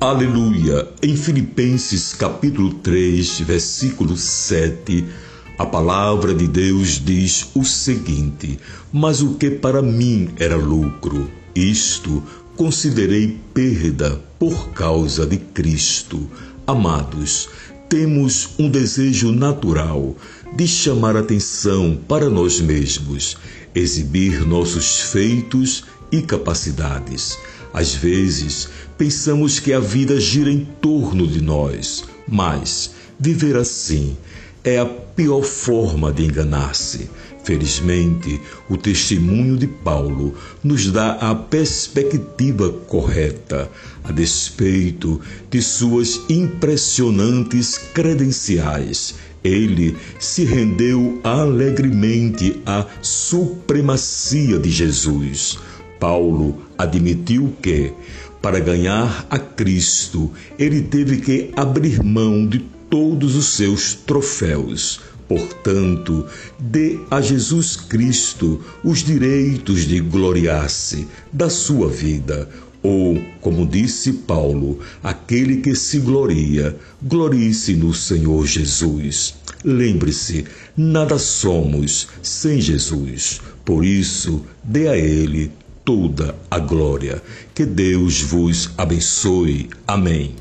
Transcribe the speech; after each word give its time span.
Aleluia! 0.00 0.88
Em 1.02 1.16
Filipenses 1.16 2.14
capítulo 2.14 2.72
3, 2.74 3.40
versículo 3.40 4.16
7, 4.16 5.04
a 5.58 5.66
palavra 5.66 6.32
de 6.32 6.46
Deus 6.46 7.04
diz 7.04 7.48
o 7.52 7.64
seguinte: 7.64 8.60
Mas 8.92 9.20
o 9.20 9.34
que 9.34 9.50
para 9.50 9.82
mim 9.82 10.28
era 10.38 10.54
lucro, 10.54 11.28
isto 11.52 12.22
considerei 12.56 13.40
perda 13.52 14.22
por 14.38 14.68
causa 14.68 15.26
de 15.26 15.36
Cristo. 15.36 16.30
Amados, 16.64 17.48
temos 17.88 18.50
um 18.56 18.70
desejo 18.70 19.32
natural 19.32 20.16
de 20.54 20.68
chamar 20.68 21.16
atenção 21.16 21.98
para 22.06 22.30
nós 22.30 22.60
mesmos, 22.60 23.36
exibir 23.74 24.46
nossos 24.46 25.00
feitos 25.00 25.86
e 26.12 26.22
capacidades. 26.22 27.36
Às 27.78 27.94
vezes, 27.94 28.68
pensamos 28.98 29.60
que 29.60 29.72
a 29.72 29.78
vida 29.78 30.20
gira 30.20 30.50
em 30.50 30.66
torno 30.82 31.28
de 31.28 31.40
nós, 31.40 32.02
mas 32.26 32.90
viver 33.20 33.56
assim 33.56 34.16
é 34.64 34.80
a 34.80 34.84
pior 34.84 35.44
forma 35.44 36.12
de 36.12 36.24
enganar-se. 36.24 37.08
Felizmente, 37.44 38.40
o 38.68 38.76
testemunho 38.76 39.56
de 39.56 39.68
Paulo 39.68 40.34
nos 40.60 40.90
dá 40.90 41.12
a 41.20 41.36
perspectiva 41.36 42.68
correta, 42.88 43.70
a 44.02 44.10
despeito 44.10 45.20
de 45.48 45.62
suas 45.62 46.20
impressionantes 46.28 47.78
credenciais. 47.94 49.14
Ele 49.44 49.96
se 50.18 50.44
rendeu 50.44 51.20
alegremente 51.22 52.60
à 52.66 52.84
supremacia 53.00 54.58
de 54.58 54.68
Jesus. 54.68 55.60
Paulo 55.98 56.62
admitiu 56.76 57.52
que, 57.60 57.92
para 58.40 58.60
ganhar 58.60 59.26
a 59.28 59.38
Cristo, 59.38 60.30
ele 60.58 60.82
teve 60.82 61.18
que 61.18 61.50
abrir 61.56 62.02
mão 62.02 62.46
de 62.46 62.60
todos 62.88 63.34
os 63.36 63.46
seus 63.46 63.94
troféus. 63.94 65.00
Portanto, 65.28 66.24
dê 66.58 66.98
a 67.10 67.20
Jesus 67.20 67.76
Cristo 67.76 68.60
os 68.82 69.00
direitos 69.00 69.86
de 69.86 70.00
gloriar-se 70.00 71.06
da 71.30 71.50
sua 71.50 71.88
vida. 71.88 72.48
Ou, 72.82 73.20
como 73.40 73.66
disse 73.66 74.12
Paulo, 74.12 74.78
aquele 75.02 75.56
que 75.56 75.74
se 75.74 75.98
gloria, 75.98 76.76
glorie-se 77.02 77.74
no 77.74 77.92
Senhor 77.92 78.46
Jesus. 78.46 79.34
Lembre-se, 79.64 80.46
nada 80.76 81.18
somos 81.18 82.08
sem 82.22 82.60
Jesus. 82.60 83.40
Por 83.64 83.84
isso, 83.84 84.46
dê 84.64 84.88
a 84.88 84.96
Ele 84.96 85.50
toda 85.88 86.34
a 86.50 86.58
glória. 86.58 87.22
Que 87.54 87.64
Deus 87.64 88.20
vos 88.20 88.72
abençoe. 88.76 89.70
Amém. 89.86 90.34